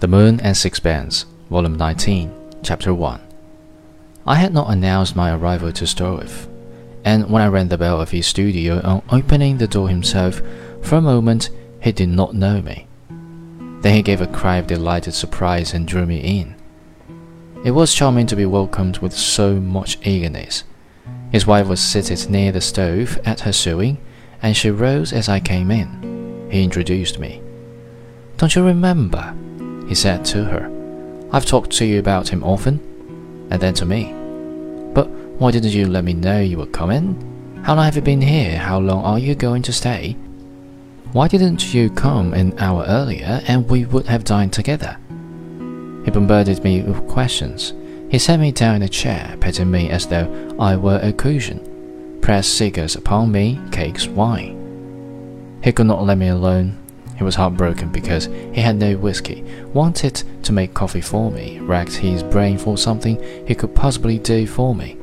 [0.00, 2.32] The Moon and Sixpence, Volume 19,
[2.62, 3.20] Chapter 1.
[4.26, 6.48] I had not announced my arrival to Stroeve,
[7.04, 10.40] and when I rang the bell of his studio on opening the door himself,
[10.80, 11.50] for a moment
[11.82, 12.86] he did not know me.
[13.82, 16.54] Then he gave a cry of delighted surprise and drew me in.
[17.62, 20.64] It was charming to be welcomed with so much eagerness.
[21.30, 23.98] His wife was seated near the stove at her sewing,
[24.40, 26.48] and she rose as I came in.
[26.50, 27.42] He introduced me.
[28.38, 29.36] Don't you remember?
[29.90, 30.70] He said to her.
[31.32, 32.78] I've talked to you about him often.
[33.50, 34.14] And then to me.
[34.94, 35.08] But
[35.40, 37.16] why didn't you let me know you were coming?
[37.64, 38.56] How long have you been here?
[38.56, 40.12] How long are you going to stay?
[41.10, 44.96] Why didn't you come an hour earlier and we would have dined together?
[46.04, 47.74] He bombarded me with questions.
[48.12, 52.18] He sat me down in a chair, petting me as though I were a cushion,
[52.20, 55.58] pressed cigars upon me, cakes, wine.
[55.64, 56.78] He could not let me alone,
[57.20, 61.92] he was heartbroken because he had no whiskey, wanted to make coffee for me, racked
[61.92, 64.96] his brain for something he could possibly do for me,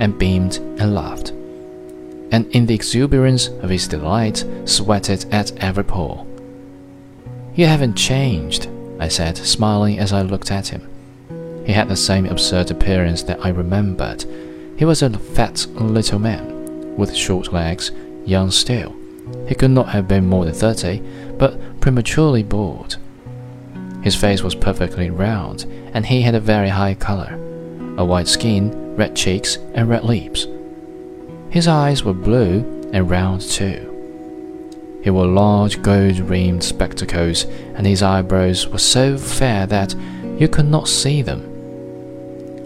[0.00, 1.30] and beamed and laughed.
[2.30, 6.26] And in the exuberance of his delight, sweated at every pore.
[7.54, 8.68] You haven't changed,
[8.98, 10.86] I said, smiling as I looked at him.
[11.64, 14.26] He had the same absurd appearance that I remembered.
[14.76, 17.92] He was a fat little man, with short legs,
[18.26, 18.94] young still.
[19.46, 21.00] He could not have been more than thirty,
[21.40, 22.98] but prematurely bald.
[24.02, 27.38] His face was perfectly round, and he had a very high color
[27.96, 30.46] a white skin, red cheeks, and red lips.
[31.50, 35.00] His eyes were blue and round too.
[35.02, 39.94] He wore large gold rimmed spectacles, and his eyebrows were so fair that
[40.38, 41.42] you could not see them.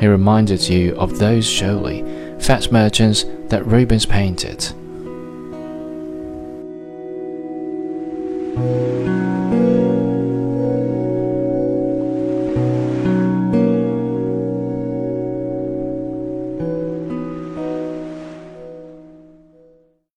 [0.00, 2.02] He reminded you of those showy,
[2.40, 4.72] fat merchants that Rubens painted